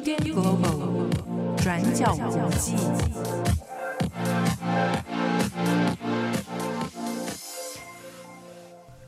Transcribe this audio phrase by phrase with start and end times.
[0.00, 2.74] UDN Global 转角国际。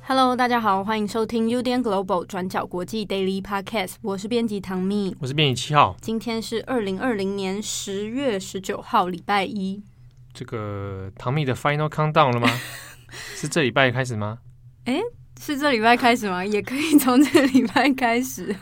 [0.03, 3.95] Hello，大家好，欢迎收听 UDN Global 转角国际 Daily Podcast。
[4.03, 5.97] 我是编辑唐蜜，我是编辑七号。
[6.03, 9.83] 今天是二零二零年十月十九号，礼拜一。
[10.35, 12.51] 这个唐蜜的 Final Countdown 了吗？
[13.35, 14.41] 是这礼拜开始吗？
[14.85, 15.01] 哎，
[15.41, 16.45] 是这礼拜开始吗？
[16.45, 18.55] 也可以从这礼拜开始。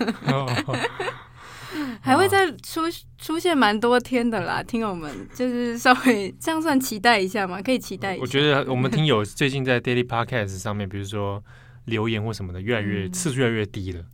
[2.01, 2.83] 还会再出
[3.19, 8.23] 出现蛮多天的啦，听友们就是稍微这样算期待一下嘛，可以期待一下。
[8.23, 11.43] 我觉得我们听友最近在 Daily Podcast 上面，比如说
[11.85, 14.05] 留言或什么的，越来越、嗯、次数越来越低了，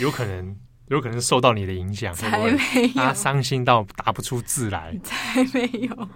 [0.00, 0.56] 有可能
[0.88, 2.58] 有可能受到你的影响，才没有，
[2.94, 6.08] 他伤心到打不出字来，才没有。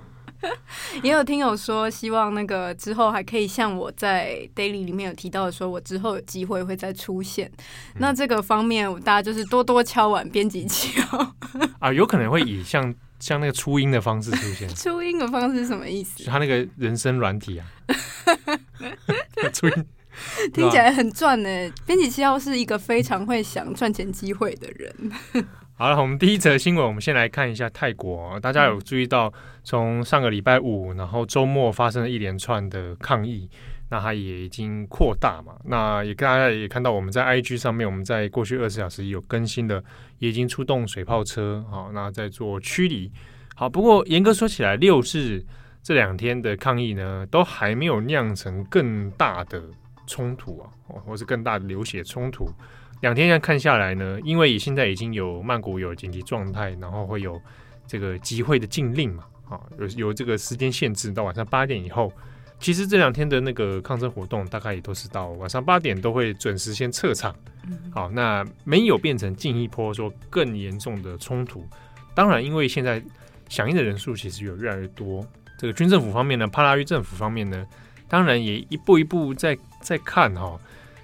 [1.03, 7.51] 也有听友说，希望那个之后还可以像我在 Daily 里面有提到的，说我之后有机会会再出现。
[7.57, 7.65] 嗯、
[7.99, 11.35] 那这个方面，大家就是多多敲碗编辑器哦。
[11.81, 14.69] 啊，有可能会以像像那个初音的方式出现。
[14.75, 16.25] 初音的方式是什么意思？
[16.25, 17.67] 他那个人声软体啊。
[19.53, 19.87] 初音
[20.53, 21.49] 听起来很赚呢。
[21.87, 25.13] 编辑七号是一个非常会想赚钱机会的人。
[25.75, 28.39] 好了，我们第一则新闻，我们先来看一下泰国。
[28.41, 29.33] 大家有注意到，
[29.65, 33.49] 从上个礼拜五，然后周末发生了一连串的抗议，
[33.89, 35.55] 那它也已经扩大嘛。
[35.65, 39.83] 那也大家也看到，我们在 IG 上面，我们在过去二十小时有更新的，
[40.19, 43.11] 也已经出动水炮车，好，那在做驱离。
[43.57, 45.43] 好，不过严格说起来，六日
[45.83, 49.61] 这两天的抗议呢，都还没有酿成更大的
[50.07, 50.71] 冲突啊，
[51.05, 52.49] 或是更大的流血冲突。
[53.03, 57.39] 两天这样看下来呢，因为现在已经有曼谷有紧急状态，然后会有
[57.87, 62.11] 这个集会的禁令嘛，啊，有有这个时间限制到晚上八点以后。
[62.61, 67.35] 其实这两天的那个抗争活动，大概也都是到晚上八点都会准时先撤场。
[67.91, 71.67] 好，那没有变成进一波说更严重的冲突。
[72.15, 73.03] 当然，因为现在
[73.49, 75.27] 响应的人数其实有越来越多，
[75.59, 77.67] 这个军政府方面呢，帕拉育政府方面呢，
[78.07, 80.57] 当然也一步一步在在看哈。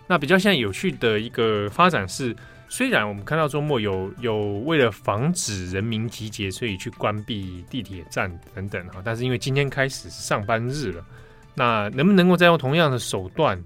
[0.08, 2.34] 那比较现在有趣的一个发展是，
[2.68, 11.04] 虽然我们看到周末有有为了防止人民集结，所以去关闭地铁站等等哈，但是因为今天开始上班日了，
[11.54, 13.62] 那能不能够再用同样的手段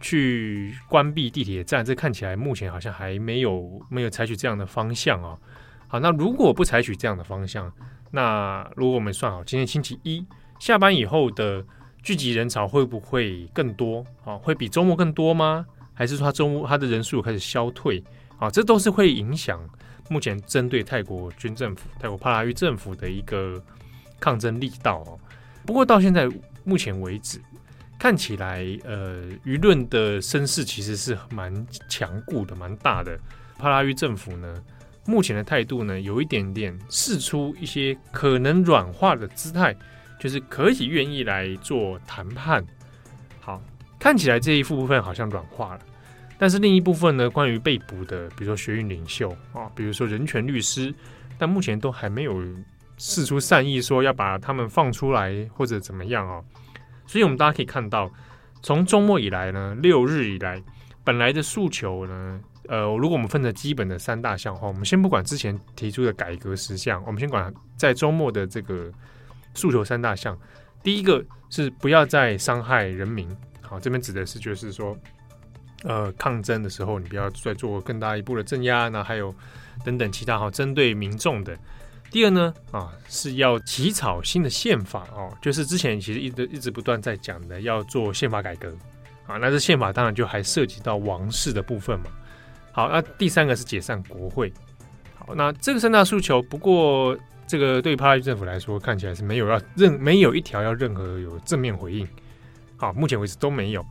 [0.00, 1.82] 去关闭地铁站？
[1.82, 5.36] 这看起来目前好像还没有没有采取这样的方向啊。
[5.88, 7.72] 好，那如果不采取这样的方向，
[8.10, 10.24] 那如果我们算好今天星期一
[10.58, 11.64] 下班以后的
[12.02, 14.04] 聚集人潮会不会更多？
[14.24, 15.64] 啊，会比周末更多吗？
[15.96, 18.04] 还是说他中他的人数开始消退
[18.38, 18.48] 啊？
[18.50, 19.58] 这都是会影响
[20.08, 23.60] 目前针对泰国军政府、泰国帕拉育政府的一个
[24.20, 25.18] 抗争力道哦。
[25.64, 26.28] 不过到现在
[26.62, 27.40] 目前为止，
[27.98, 33.18] 看起来呃舆论的声势其实是蛮强固的、蛮大的。
[33.58, 34.62] 帕拉育政府呢，
[35.06, 39.74] 目前的态度呢，有一点点试出一些可能软化的姿态，
[40.20, 42.62] 就是可以愿意来做谈判。
[43.98, 45.80] 看起来这一部分好像软化了，
[46.38, 50.94] 但是另一部分呢，关于被捕的，比如说学运领袖啊，比如说人权律师，
[51.38, 52.42] 但目前都还没有
[52.98, 56.44] 释出善意，说要把他们放出来或者怎么样哦。
[57.06, 58.10] 所以，我们大家可以看到，
[58.62, 60.62] 从周末以来呢，六日以来，
[61.04, 68.92] 本来的诉求呢，呃，如果我们分成基本的三大项哈，我们先不管之前提出的改革十项，我们先管在周末的这个
[69.54, 70.38] 诉求三大项，
[70.82, 73.28] 第一个是不要再伤害人民。
[73.68, 74.96] 好，这边指的是就是说，
[75.82, 79.34] 呃，抗争的时候，你不要再做更大一步的镇压，那还有
[79.84, 81.56] 等等其他哈，针对民众的。
[82.08, 88.72] 第二呢，啊，是要起草新的宪法哦，就是之前其实一直一直不断在讲的，要做宪法改革
[89.26, 89.36] 啊。
[89.38, 92.06] 那这宪法当然就还涉及到王室的部分嘛。
[92.70, 94.52] 好，那第三个是解散国会。
[95.18, 97.18] 好，那这个三大诉求，不过
[97.48, 102.06] 这个对于帕拉政府来说，看起来是没有要任没有一条要任何有正面回应。
[102.76, 103.84] 好，目前为止都没有。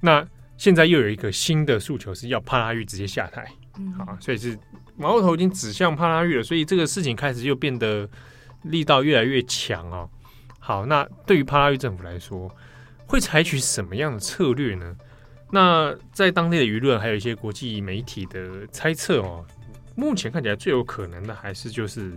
[0.00, 3.46] 那现在又有一个新的诉求，是要帕拉玉直接下台。
[3.98, 4.58] 好，所以是
[4.96, 6.42] 矛头已经指向帕拉玉了。
[6.42, 8.08] 所以这个事情开始又变得
[8.62, 10.08] 力道越来越强哦。
[10.58, 12.50] 好，那对于帕拉玉政府来说，
[13.06, 14.96] 会采取什么样的策略呢？
[15.50, 19.44] 那在当地的舆论还有一些国际媒体的猜测哦，
[19.94, 22.10] 目前看起来最有可能的还是就是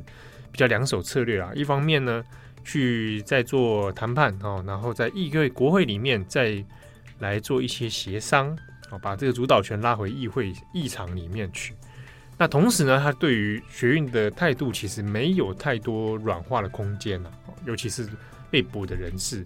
[0.51, 1.51] 比较两手策略啊。
[1.53, 2.23] 一方面呢，
[2.67, 6.61] 去再做谈判哦，然后在议会、国会里面再
[7.19, 8.53] 来做一些协商
[8.89, 11.73] 哦，把这个主导权拉回议会议场里面去。
[12.37, 17.31] 那同时呢，他对于学运的态度其实没有太多软化的空间了，
[17.65, 18.07] 尤其是
[18.51, 19.45] 被捕的人士。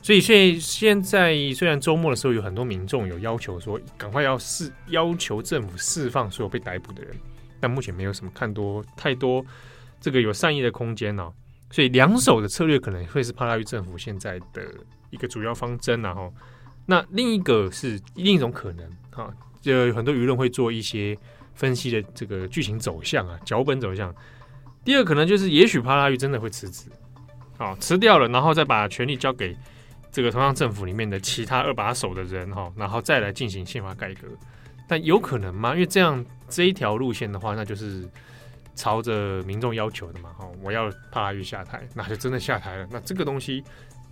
[0.00, 7.14] 所以，所以现在虽然周末的时候有很多民众有要求说，赶快要释要求政府释放所有被逮捕的人，
[7.60, 9.44] 但目前没有什么看多太多
[10.00, 11.32] 这个有善意的空间哦。
[11.72, 14.62] 所以两手的策略可能会是帕拉育政府现在的
[15.08, 16.30] 一个主要方针，然后
[16.84, 19.32] 那另一个是另一种可能啊，
[19.62, 21.16] 就有很多舆论会做一些
[21.54, 24.14] 分析的这个剧情走向啊，脚本走向。
[24.84, 26.90] 第二可能就是也许帕拉育真的会辞职，
[27.56, 29.56] 啊，辞掉了，然后再把权力交给
[30.10, 34.28] 这个同样政府里面的其他二把手的人哈，然后再来进行宪法改革。
[34.86, 35.72] 但有可能吗？
[35.72, 38.06] 因为这样这一条路线的话，那就是。
[38.74, 42.88] 朝着民众要求的嘛，哈，我要帕拉育下台，那就真的下台了。
[42.90, 43.62] 那这个东西，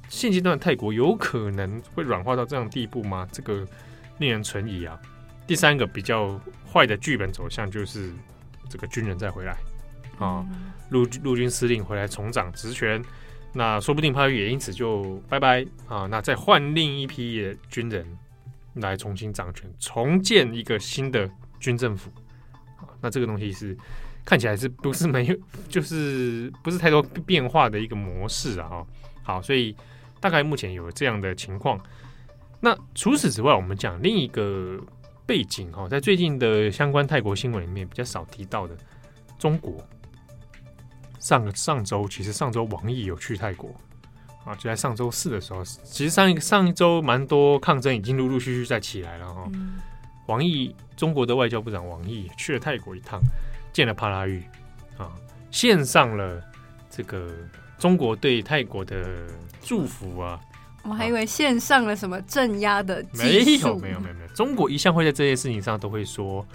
[0.09, 3.27] 现阶段泰国有可能会软化到这样地步吗？
[3.33, 3.67] 这个
[4.19, 5.01] 令人存疑啊。
[5.47, 6.39] 第三个比较
[6.71, 8.13] 坏的剧本走向就是
[8.69, 9.57] 这个军人再回来
[10.19, 10.47] 啊，
[10.91, 13.03] 陆陆军司令回来重掌职权，
[13.55, 16.07] 那说不定帕拉育也因此就拜拜啊。
[16.07, 18.07] 那再换另一批的军人
[18.75, 21.29] 来重新掌权，重建一个新的
[21.59, 22.11] 军政府
[22.77, 22.85] 啊。
[23.01, 23.75] 那这个东西是。
[24.25, 25.37] 看起来是不是没有，
[25.69, 28.85] 就是不是太多变化的一个模式啊？
[29.23, 29.75] 好，所以
[30.21, 31.81] 大概目前有这样的情况。
[32.61, 34.79] 那除此之外，我们讲另一个
[35.27, 38.77] 背景哈，在最近的相关泰国新闻里面比较少提到的，
[39.39, 39.83] 中国
[41.19, 43.75] 上上周其实上周王毅有去泰国
[44.45, 49.51] 啊，就在上周四的时候，其实上一上一周蛮多抗争已经陆陆续续在起来了哈。
[50.27, 53.19] 王毅，中国的外交部长王毅去了泰国一趟。
[53.73, 54.43] 见了帕拉玉
[54.99, 55.11] 啊，
[55.51, 56.43] 献上了
[56.91, 57.31] 这个
[57.79, 59.27] 中国对泰国的
[59.63, 60.41] 祝福啊！
[60.83, 63.05] 我还以为献上了什么镇压的。
[63.13, 66.47] 没有没有没有没有，中国一向会在这些事情上都会说，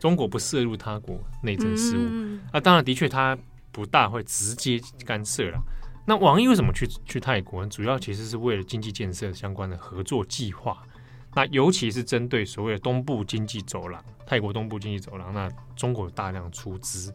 [0.00, 2.00] 中国不涉入他国内政事务。
[2.00, 3.36] 嗯、啊，当然的确他
[3.70, 5.58] 不大会直接干涉了。
[6.06, 7.64] 那王毅为什么去去泰国？
[7.66, 10.82] 主要其实是为了经济建设相关的合作计划。
[11.36, 17.12] 那尤其是针对所谓的东部经济走廊，泰国东部经济走廊，那中国有大量出资，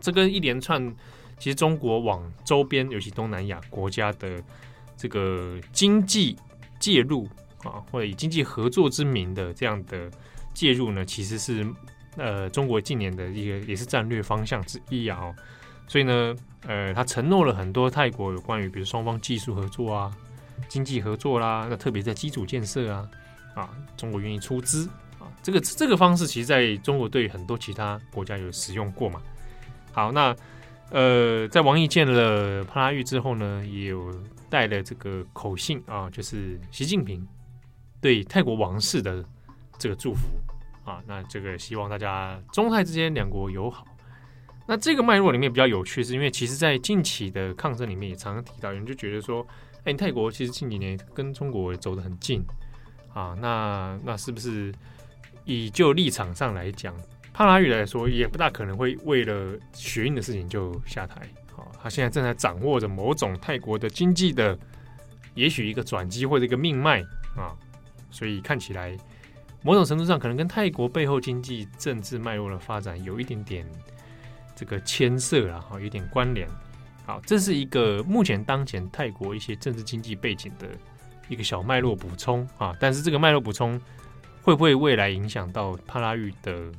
[0.00, 0.94] 这跟一连串
[1.38, 4.42] 其实中国往周边，尤其东南亚国家的
[4.96, 6.36] 这个经济
[6.78, 7.26] 介入
[7.62, 10.10] 啊，或者以经济合作之名的这样的
[10.52, 11.66] 介入呢，其实是
[12.16, 15.34] 呃中国近年的一个也是战略方向之一啊。
[15.88, 16.36] 所以呢，
[16.66, 20.14] 呃，他承诺了很多泰国有关于比如双方技术合作啊、
[20.68, 23.08] 经济合作啦，那特别在基础建设啊。
[23.54, 29.20] 啊，中国愿意出资啊，这个这个方式其实在中国对很多其他国家有使用过嘛。
[29.92, 30.34] 好，那
[30.90, 34.12] 呃，在王毅见了帕拉育之后呢，也有
[34.50, 37.26] 带了这个口信啊，就是习近平
[38.00, 39.24] 对泰国王室的
[39.78, 40.28] 这个祝福
[40.84, 41.02] 啊。
[41.06, 43.84] 那这个希望大家中泰之间两国友好。
[44.66, 49.46] 那这个脉络里面比较有趣，是因为其实在近期的抗争里面也常常提到，有人就觉得说，
[49.84, 52.42] 哎，泰国其实近几年跟中国走得很近。
[53.14, 54.74] 啊，那那是不是
[55.44, 56.94] 以就立场上来讲，
[57.32, 61.22] 帕拉语来说也不大可能会为了学运的事情就下台。
[61.52, 64.58] 好、啊，他现在正在掌握着某种泰国的经济的，
[65.34, 67.00] 也许一个转机或者一个命脉
[67.36, 67.54] 啊，
[68.10, 68.98] 所以看起来
[69.62, 73.64] 某种程度上可能跟泰国背后经济政治脉络的发展有一点点
[74.56, 76.48] 这个牵涉了，哈，有点关联。
[77.06, 80.66] 好，这是一个目前当前泰国一些政治经济背景的。
[81.28, 83.80] 一个小脉络补充啊，但是这个脉络补充
[84.42, 86.70] 会不会未来影响到帕拉育的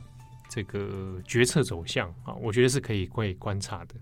[0.50, 2.34] 这个决策走向啊？
[2.42, 3.96] 我觉得是可以会观察的。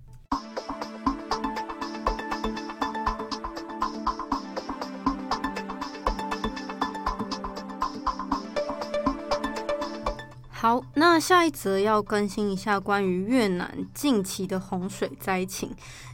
[10.51, 15.70] 好，那下一则要更新一下关于越南近期的洪水灾情。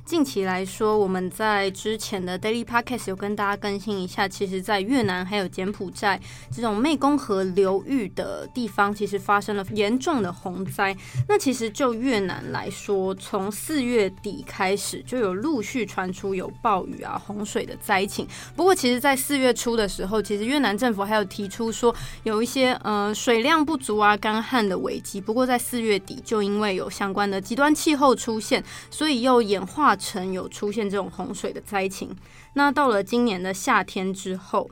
[0.10, 6.20] 近期来说，我们在之前的 Daily Podcast 有跟大家更新一下，其实，在越南还有柬埔寨
[6.52, 10.98] 这种湄公河流域的地方，其实发生了严重的洪灾。
[11.28, 18.28] 那其实就越南来说，从四月底开始就有陆续传出有暴雨啊、洪水的灾情。
[18.56, 25.22] 不过，其实，在四月初的时候，其实越南政府还有提出说有一些呃水量不足啊、干旱的危机。
[25.22, 29.96] 不过，在四月底就因为有相关的极端气候出现，所以又演化。
[30.00, 32.16] 曾有出现这种洪水的灾情，
[32.54, 34.72] 那到了今年的夏天之后，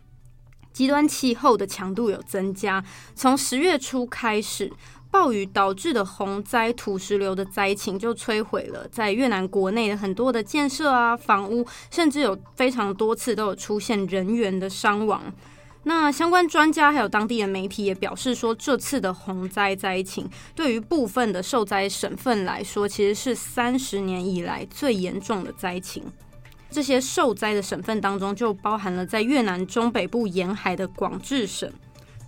[0.72, 2.84] 极端气候的强度有增加。
[3.14, 4.72] 从十月初开始，
[5.12, 15.24] 暴雨导致的洪灾、土石流的灾情就摧毁了在越南国内的很多的建设啊、房屋，甚至有非常多次都有出现人员的伤亡。
[15.84, 26.04] 那相关专家还有当地的媒体也表示说，这次的洪灾灾情对于部分的受灾省份来说，其实是三十年以来最严重的灾情。
[26.70, 31.72] 这些受灾的省份当中，就包含了在越南中北部沿海的广治省、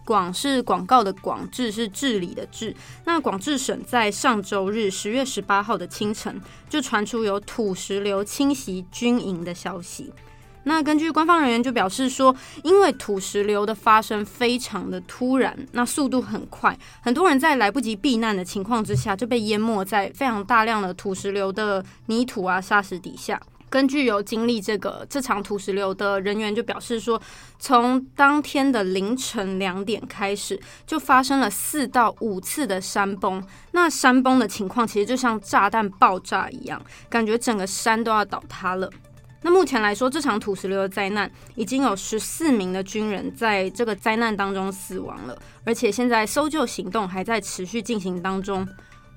[0.06, 2.74] 广是广告的广，治是治理的治。
[3.04, 6.40] 那广治省在上周日十月十八号的清晨，
[6.70, 10.14] 就传出有土石流侵袭军营的消息。
[10.70, 12.34] 那根据官方人员就表示说，
[12.64, 23.42] 因为土石流的发生非常的突然，那速度很快，很多人在来不及避难的情况之下，就被淹没在非常大量的土石流的泥土啊、沙石底下。
[23.68, 27.20] 根据有经历这个这场土石流的人员就表示说，
[27.58, 33.44] 从当天的凌晨两点开始，就发生了四到五次的山崩。
[33.72, 38.88] 那山崩的情况其实就像炸弹爆炸一样，感觉整个山都要倒塌了。
[39.42, 48.68] 那目前来说，这场土石流的灾难已经有十四名的军人在这个灾难当中死亡了，而且现在搜救行动还在持续进行当中。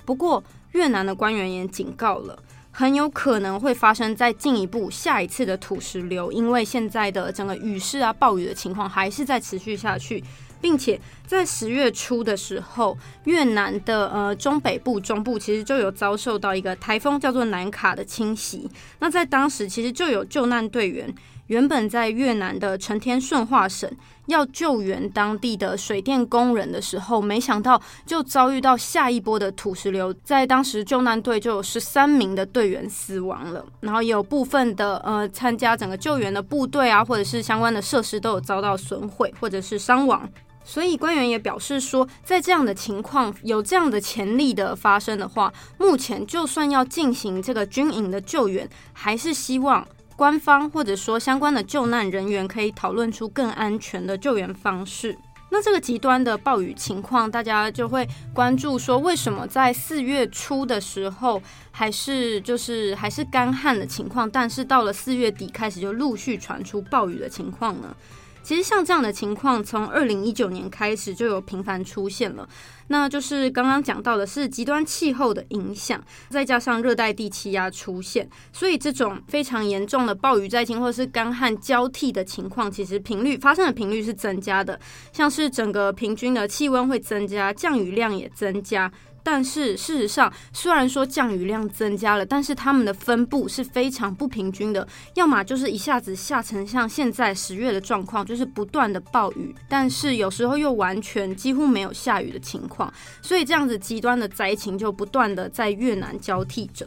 [0.04, 2.38] 不过，越南的官员也警告了。
[2.74, 10.24] 很有可能会发生再进一步下一次的土石流，因为现在的整个雨势啊、暴雨的情况还是在持续下去，
[10.62, 18.70] 并且在十月初的时候，越南的呃中北部、中部其实就有遭受到一个台风叫做南卡的侵袭。
[19.00, 21.14] 那在当时其实就有救难队员。
[21.48, 23.90] 原本在越南的成天顺化省
[24.26, 40.26] 要救援当地的水电工人的时候，没想到就遭遇到下一波的土石流，在当时救难队就有十三名的队员死亡了，然后也有部分的呃参加整个救援的部队啊，或者是相关的设施都有遭到损毁或者是伤亡。
[40.64, 49.86] 所以官员也表示说，在这样的情况有这样的潜力的发生的话，目前就算要进行这个军营的救援，还是希望。
[50.14, 55.18] 官方或者说相关的救难人员可以讨论出更安全的救援方式。
[55.50, 67.96] 那这个极端的暴雨情况，大家就会关注说，为什么在四月初的时候还是就是还是干旱的情况，但是到了四月底开始就陆续传出暴雨的情况呢？
[68.42, 72.48] 其实像这样的情况，从二零一九年开始就有频繁出现了。
[72.88, 84.78] 那就是刚刚讲到的是极端气候的影响，再加上热带低气压出现，所以这种非常严重的暴雨灾情或者是干旱交替的情况，其实频率发生的频率是增加的，
[85.12, 88.92] 像是整个平均的气温会增加，降雨量也增加。
[89.22, 94.86] 但是事实上，虽然说降雨量增加了，但是它们的分布是非常不平均的。
[95.14, 102.92] 要么就是一下子下成像现在十月的状况，就是不断的暴雨，但是有时候又完全几乎没有下雨的情况。
[103.20, 106.86] 所以这样子极端的灾情就不断的在越南交替着。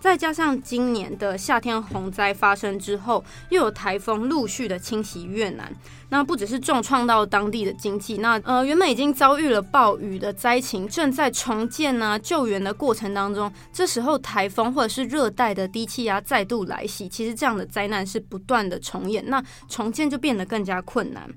[0.00, 5.70] 再加上今年的夏天洪灾发生之后，又有台风陆续的侵袭越南，
[6.10, 21.28] 那不只是重创到当地的经济，那呃原本已经遭遇了暴雨的灾情，正在重建啊救援的过程当中，这时候台风或者是热带的低气压再度来袭，其实这样的灾难是不断的重演，那重建就变得更加困难。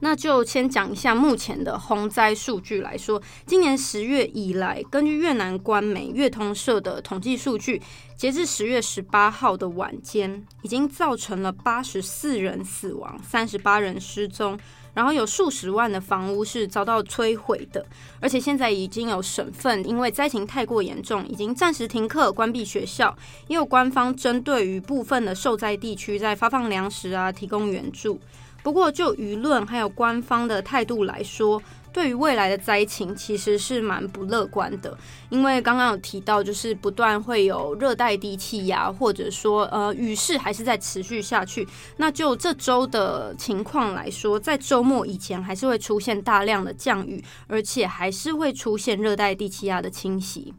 [0.00, 7.80] 那就先讲一下目前的洪灾数据来说，今年十月以来，根据越南官媒越通社的统计数据，
[8.16, 14.58] 截至十月十八号的晚间，已经造成了八十四人死亡，三十八人失踪，
[14.94, 17.84] 然后有数十万的房屋是遭到摧毁的，
[18.20, 23.14] 而且现在已经有省份因为灾情太过严重，已经暂时停课、关闭学校，
[23.48, 28.18] 也有官方针对于部分的受灾地区在发放粮食啊，提供援助。
[28.62, 31.60] 不过，就舆论还有官方的态度来说，
[31.92, 34.96] 对于未来的灾情其实是蛮不乐观的。
[35.30, 41.66] 因为刚刚有提到，就是不断会有热带低气压，或者说呃雨势还是在持续下去。
[41.96, 50.52] 那就这周的情况来说，在周末以前还是会出现大量的降雨，而且还是会出现热带低气压的侵袭。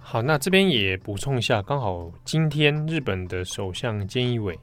[0.00, 4.58] 好，那这边也补充一下，刚好今天日本的首相菅义伟。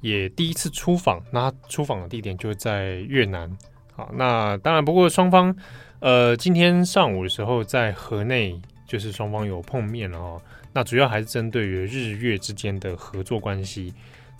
[0.00, 3.50] 也第一次出访，那出访的地点就在越南。
[3.94, 5.54] 好，那当然，不过双方，
[5.98, 10.40] 呃，今天上午的时候在河内，就是双方有碰面了哦。
[10.72, 13.92] 那主要还是针对于日越之间的合作关系。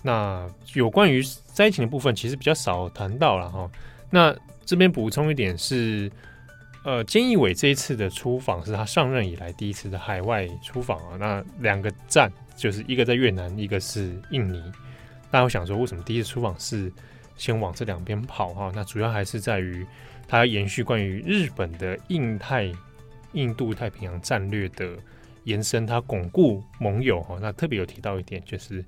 [0.02, 3.70] 那有关于灾情的部分，其实比较少谈到了哈。
[4.08, 6.10] 那这边补充一点是，
[6.84, 11.16] 呃，菅义伟这一次的出访是他上任以来第一次的海外出访啊。
[11.18, 14.62] 那两个站，就是一个在越南，一个是印尼。
[15.30, 16.92] 大家会想说，为什么第一次出访是
[17.36, 18.72] 先往这两边跑哈？
[18.74, 19.86] 那主要还是在于
[20.26, 22.70] 他要延续关于日本的印太、
[23.32, 24.96] 印度太平洋战略的
[25.44, 27.38] 延伸，他巩固盟友哈。
[27.40, 28.84] 那特别有提到一点，就是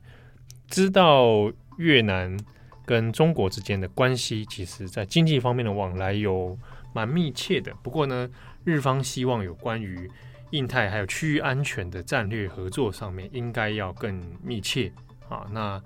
[0.68, 2.36] 知道越南
[2.84, 6.58] 跟中国之间的关系，其实在经济方面的往来有
[6.92, 7.72] 蛮密切的。
[7.82, 8.28] 不过呢，
[8.64, 10.10] 日方希望有关于
[10.50, 14.92] 印太还有区域安全的战略合作上面，应该要更密切
[15.28, 15.46] 啊。
[15.52, 15.82] 那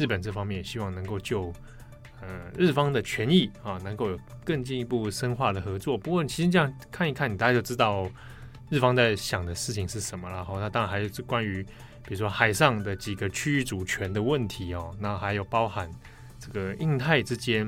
[0.00, 1.52] 日本这方面也希望能够就
[2.22, 5.98] 呃日方的权益啊，能够有更进一步深化的合作。
[5.98, 8.08] 不过其实这样看一看，你大家就知道
[8.70, 10.36] 日方在想的事情是什么了。
[10.36, 11.62] 然后那当然还是关于
[12.02, 15.90] 比如说海上的几个区域主权的问题哦，那还有包含
[16.38, 17.66] 这个印太之间，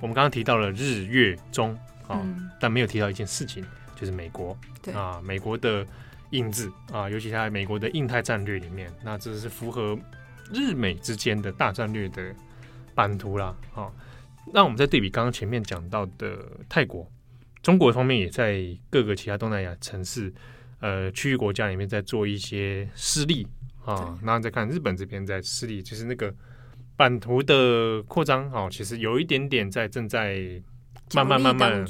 [0.00, 1.74] 我们刚刚提到了日月中
[2.06, 3.64] 啊，嗯、但没有提到一件事情，
[3.96, 5.84] 就是美国对啊，美国的
[6.30, 9.98] 印制啊，尤其在美国的印太战略里面，那这是符合
[10.52, 12.34] 日美之间的大战略的
[12.94, 13.56] 版图啦。
[13.74, 13.90] 啊，
[14.52, 16.38] 那我们再对比刚刚前面讲到的
[16.68, 17.10] 泰国，
[17.62, 20.32] 中国方面也在各个其他东南亚城市，
[20.80, 23.46] 呃，区域国家里面在做一些施力
[23.84, 24.18] 啊。
[24.22, 26.34] 然后再看日本这边在施力，就是那个。
[26.98, 30.60] 版图的扩张，哦，其实有一点点在正在
[31.14, 31.86] 慢慢慢慢，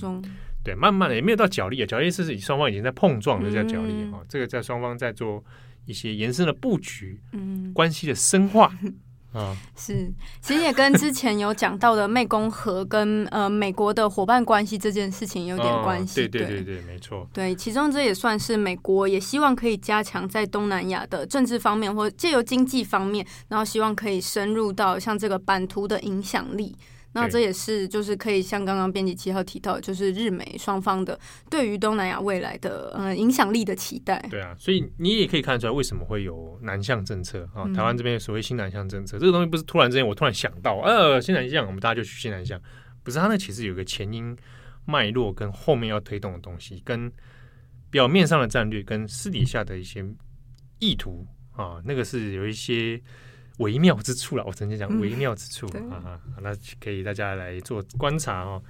[0.65, 4.21] 对，慢慢的也没有到角力啊，角力是双方已经在碰撞的，叫角力哈。
[4.29, 5.43] 这个在双方在做
[5.87, 8.73] 一些延伸的布局，嗯，关系的深化。
[9.31, 10.11] 啊，是，
[10.41, 16.27] 其实也跟之前有讲到的湄公河跟呃美国的伙伴关系这件事情有点关系。
[16.27, 17.29] 对对对对，没错。
[17.31, 26.75] 对，其中这也算是美国也希望可以加强在东南亚的政治方面，或借由经济方面，然后希望可以深入到像这个版图的影响力。
[27.13, 31.19] 那这也是就是可以像刚刚编辑七号提到，就是日美双方的
[31.51, 34.25] 对于东南亚未来的呃影响力的期待。
[34.31, 37.65] 对啊，所以你也可以看得出来为什么会有南向政策啊？
[37.75, 42.61] 台湾这边所谓新南向政策，嗯、这个东西不是突然之间我突然想到，呃，新南向我们大家就去新南向，
[43.03, 44.37] 不是它那其实有个前因
[44.85, 47.11] 脉络跟后面要推动的东西，跟
[47.91, 50.05] 表面上的战略跟私底下的一些
[50.79, 53.01] 意图啊，那个是有一些。
[53.59, 58.63] 微妙之处了，我曾经讲微妙之处啊，那可以大家来做观察哦。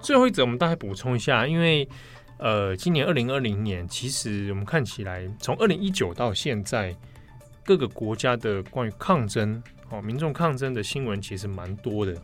[0.00, 1.88] 最后一则，我们大概补充一下，因为
[2.38, 6.94] 呃，今年二零二零年，其实我们看起来，从二零一九到现在，
[7.64, 12.20] 各个国家的关于抗争哦，民众抗争的新闻其实蛮多的。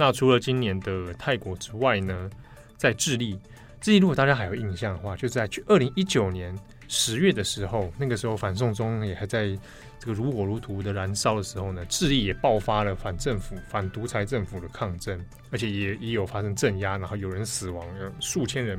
[0.00, 2.30] 那除了今年的泰国之外呢，
[2.76, 3.36] 在智利，
[3.80, 6.56] 智利如果大家还有印象的话，就在去二零一九年
[6.86, 9.58] 十月的时候，那个时候反送中也还在
[9.98, 17.84] 这个如火如荼的燃烧的时候呢，智利也爆发了反政府、反独裁政府的抗争，而且也也有发生镇压，然后有人死亡，
[18.20, 18.78] 数千人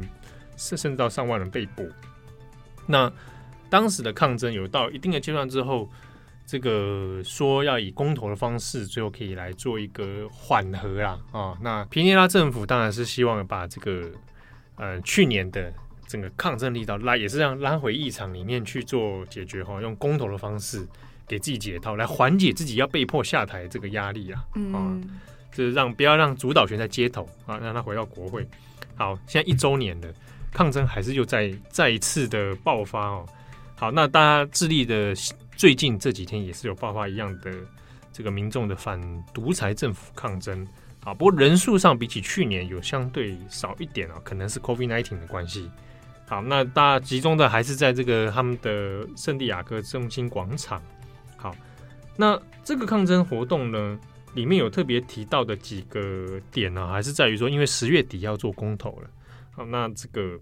[0.56, 1.86] 甚甚至到上万人被捕。
[2.86, 3.12] 那
[3.70, 5.90] 当时的抗争有到一定的阶段之后。
[6.50, 11.58] 这个说要以公投的方式，最后可以来做一个缓和啦啊、哦。
[11.62, 14.10] 那皮尼拉政府当然是希望把这个
[14.76, 15.72] 呃去年的
[16.08, 20.84] 整个抗争力道拉，也是让拉回议场里面去做解决哈、哦，用公投的方式
[21.28, 24.44] 给自己解套，来缓解自己要被迫下台这个压力啊。
[24.56, 25.00] 嗯、哦，
[25.52, 28.44] 就是让不要让主导权在街头啊，让他回到国会。
[28.96, 30.12] 好，现在一周年了，
[30.52, 33.24] 抗争还是又再再一次的爆发哦。
[33.76, 35.14] 好，那大家致力的。
[35.60, 37.52] 最近这几天也是有爆发一样的
[38.14, 38.98] 这个民众的反
[39.34, 40.66] 独裁政府抗争
[41.04, 45.70] 啊，不过人数上比起去年有相对少一点啊，可能是 COVID-19 的关系。
[46.30, 50.82] 好，那大家集中的还是在这个他们的圣地亚哥中心广场。
[51.36, 51.54] 好，
[52.16, 54.00] 那这个抗争活动呢，
[54.36, 59.10] 里面有特别提到的几个点呢，还是在于说，因为十月底要做公投了。
[59.52, 60.40] 好，那这个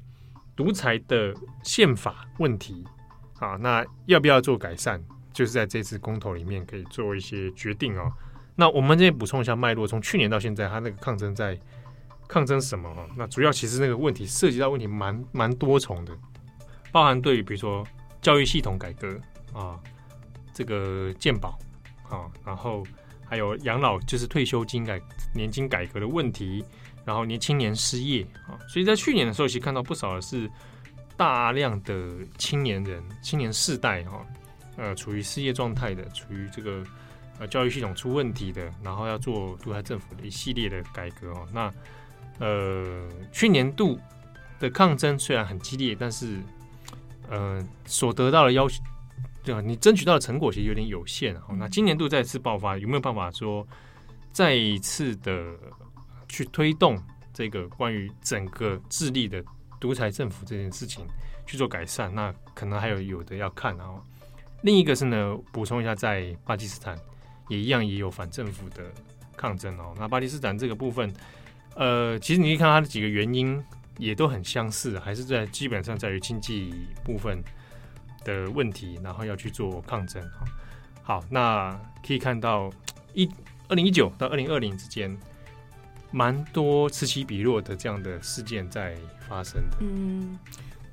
[0.56, 2.86] 独裁的宪法问题。
[3.40, 5.02] 啊，那要不要做改善？
[5.34, 8.12] 就是在这次公投里面可以做一些决定哦。
[8.56, 11.56] 那我们这边补充一下脉络，从去年到现在，他那个抗争在
[12.28, 12.92] 抗争什么？
[12.96, 16.18] 哈，那主要其实那个问题涉及到问题蛮蛮多重的，
[16.92, 17.86] 包含对于比如说
[18.20, 19.16] 教育系统改革
[19.54, 19.80] 啊，
[20.52, 21.60] 这个健保
[22.10, 22.84] 啊，然后
[23.24, 25.00] 还有养老就是退休金改
[25.36, 26.66] 年金改革的问题，
[27.06, 30.50] 然后年轻年失业啊，所以在去年的时候，其实看到不少的是。
[31.18, 34.26] 大量的青年人、青年世代哈，
[34.78, 36.84] 呃，处于失业状态的，处于这个
[37.40, 41.48] 呃教育系统出问题的，然后要做独裁政府的一系列的改革哦。
[41.52, 41.74] 那
[42.40, 44.00] 呃，去年度
[44.60, 46.40] 的抗争虽然很激烈，但是
[47.28, 48.84] 呃，所得到的要求，
[49.44, 49.60] 对吧？
[49.60, 51.56] 你争取到的成果其实有点有限哦。
[51.58, 53.68] 那今年度再次爆发，有没有办法说
[54.32, 55.56] 再一次的
[56.30, 57.02] 去推动
[57.34, 59.44] 这个关于整个智力的？
[59.80, 61.06] 独裁政府这件事情
[61.46, 64.02] 去做改善，那可能还有有的要看哦。
[64.62, 66.98] 另一个是呢，补充一下，在巴基斯坦
[67.48, 68.92] 也一样也有反政府的
[69.36, 69.94] 抗争哦。
[69.98, 71.14] 那巴基斯坦这个部分，
[71.76, 73.64] 呃，其实你可以看它的几个原因
[73.98, 77.42] 也都很相似，还是在基本上在于经济部分
[78.26, 80.46] 的问题，然后要去做抗争哈。
[81.04, 82.72] 好，那可以看到
[83.14, 83.30] 一
[83.70, 85.16] 二零一九到二零二零之间。
[86.12, 88.96] 蛮多此起彼落的这样的事件在
[89.28, 89.78] 发生的。
[89.82, 90.38] 嗯。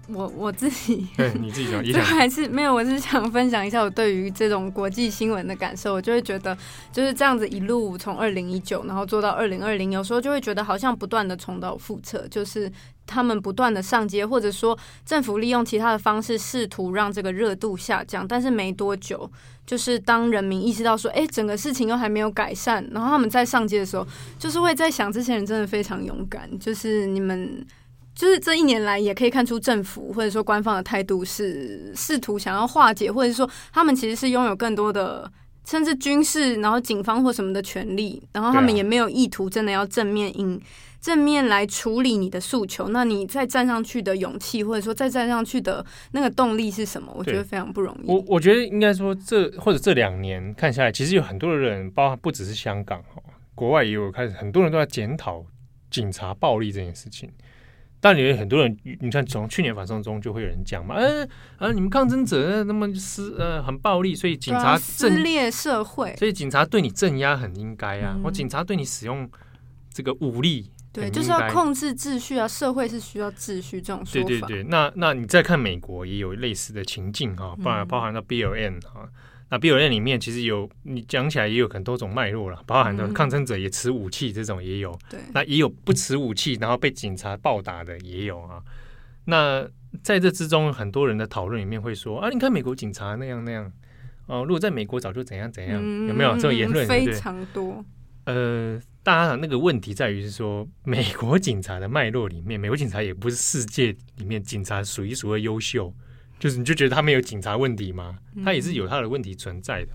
[0.06, 5.94] 我我自己，对你自己讲， 就还是没有，我是想分享一下我对于这种国际新闻的感受。
[5.94, 6.54] 我就会觉得
[6.92, 12.70] 就是这样子一路从二零一九，然后做到二零二零，有时候就会觉得好像不断的重蹈覆辙，就是
[13.06, 19.30] 他们不断的上街，或者说政府利用其他的方式试图让这个热度下降，但是没多久，
[19.66, 24.06] 就是当人民意识到说，哎，整个事情又还没有改善，然后他们在上街的时候，
[24.38, 27.64] 就是会在想，这些人真的非常勇敢，就是你们。
[28.16, 35.28] 就是这一年来，也可以看出政府或者说官方的态度是试图想要化解，或者说他们其实是拥有更多的，
[35.66, 40.60] 甚至军事，然后警方或什么的权利，然后他们也没有意图真的要正面应
[41.04, 42.88] 正面来处理你的诉求。
[42.88, 47.12] 那你再站上去的勇气，或者说再站上去的那个动力是什么？
[47.14, 48.06] 我觉得非常不容易。
[48.06, 53.22] 我我觉得应该说这或者这两年看下来，其实有很多的人，包括不只是香港哈，
[53.54, 55.44] 国外也有开始很多人都在检讨
[55.90, 57.30] 警察暴力这件事情。
[58.00, 69.28] 但有很多人，你看从去年反送中就会有人讲嘛，嗯、呃、啊，你们抗争者那么撕呃很暴力，所以警察撕裂社会，所以警察对你镇压很应该啊，我、嗯、警察对你使用
[69.90, 74.28] 这个武力，对，就是要控制秩序啊，社会是需要秩序这种说法。
[74.28, 79.10] 对对对，那那你再看美国也有类似的情境啊，包含包含到 BLM 啊。
[79.50, 88.62] 那 BLM 里面其实有你讲起来也有很多种脉络了，包含的抗争者也持武器这种也有，嗯、那也有不持武器然后被警察暴打的也有啊。
[89.26, 89.68] 那
[90.02, 93.64] 在这之中，很多人的讨论里面会说啊，你看美国警察那样那样
[94.26, 96.86] 哦、呃，如果在美国早就怎样怎样，嗯、有没有这种言论？
[96.86, 97.84] 非常多。
[98.24, 105.94] 呃，当然那个问题在于是说，美国警察的脉络里面，美国警察也不是世界里面警察数一数二优秀。
[106.36, 108.18] 就是你就觉得他没有警察问题吗？
[108.44, 109.92] 他也是有他的问题存在的。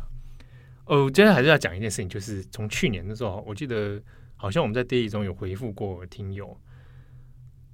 [0.86, 4.02] 哦，我今天还是要讲一件事情，就是从去年的时候，我记得
[4.36, 6.60] 好像我们在 Daily 中有回复过听友，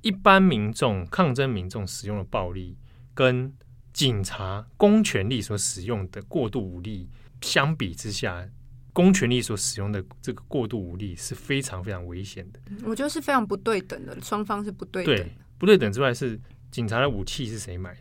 [0.01, 2.77] 一般民众抗争民众使用的暴力，
[3.13, 3.53] 跟
[3.93, 7.09] 警察公权力所使用的过度武力
[7.41, 8.49] 相比之下，
[8.95, 12.59] 公权力所使用的这个过度武力是非常非常危险的。
[12.85, 15.13] 我觉得是非常不对等的，双方是不对等。
[15.13, 16.39] 对，不对等之外，是
[16.71, 17.99] 警察的武器是谁买的？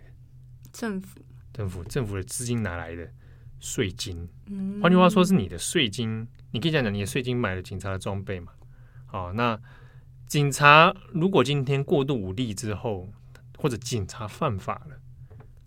[0.72, 1.18] 政府，
[1.52, 3.10] 政府，政府的资金哪来的？
[3.58, 4.28] 税金。
[4.46, 6.24] 嗯，换句话说，是你的税金。
[6.52, 8.52] 你可以讲讲，你的税金买了警察的装备嘛？
[9.04, 9.60] 好，那
[10.28, 13.10] 警察如果今天过度武力之后，
[13.58, 15.00] 或者警察犯法了，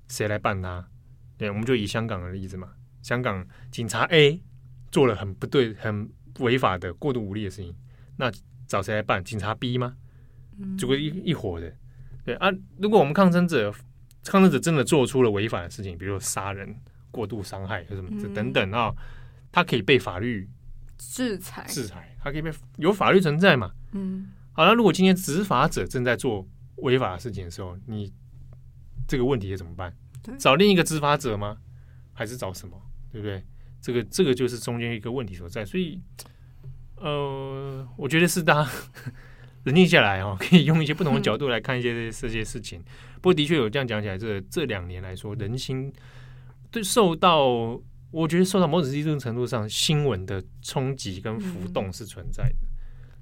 [0.08, 0.88] 谁来办他？
[1.38, 2.70] 对，我们就以香港的例子嘛。
[3.02, 4.42] 香港警察 A
[4.92, 7.76] 做了很不对、很违法的过度武力的事情，
[8.18, 8.32] 那
[8.68, 9.24] 找谁来办？
[9.24, 9.96] 警察逼吗？
[10.78, 11.74] 这个一一伙的。
[12.26, 13.74] 对啊，如果我们抗争者。
[14.30, 16.76] 抗争者真的做出了违法的事情，比如杀人、
[17.12, 18.94] 过度伤害或什么这等等啊，
[19.54, 20.50] 他可以被法律
[20.98, 21.66] 制裁。
[21.66, 23.72] 制裁，他可以被有法律存在嘛？
[23.94, 24.28] 嗯。
[24.52, 26.46] 好了，如果今天执法者正在做
[26.78, 28.12] 违法的事情的时候，你
[29.08, 29.96] 这个问题怎么办？
[30.38, 31.60] 找另一个执法者吗？
[32.12, 32.78] 还是找什么？
[33.10, 33.42] 对不对？
[33.88, 35.64] 这个这个就是中间一个问题所在。
[35.64, 35.98] 所以，
[36.98, 38.70] 呃，我觉得是大家
[39.64, 42.84] 冷静下来哦， 可以用一些不同的角度来看一些这些事情。
[43.22, 45.90] 不过，的确有这样讲起来，这这两年来说，人心
[46.70, 47.48] 对受到，
[48.12, 52.68] 我觉得受到某种一定程度上新闻的冲击跟浮动是存在的，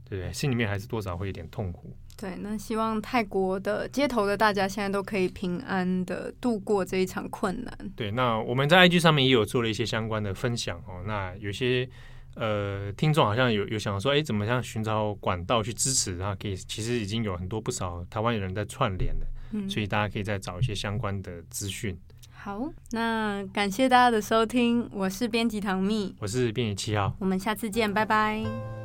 [0.10, 0.32] 对不对？
[0.32, 1.96] 心里面还是多少会有点痛苦。
[2.18, 7.78] 对，那希望泰国的街头的大家现在都可以平安的度过这一场困难。
[7.96, 11.04] 对，那我们在 IG 上面也有做了一些相关的分享哦。
[11.06, 11.88] 那有些
[12.36, 16.34] 呃听众好像有有想说，哎，怎么样寻找管道去支持啊？
[16.40, 19.26] 可以，其实已经有很多不少台湾有人在串联的。
[19.70, 21.98] 所以大家可以再找一些相关的资讯。
[22.34, 28.85] 好，那感谢大家的收听，我是编辑唐蜜，我是编辑七号，我们下次见，拜拜。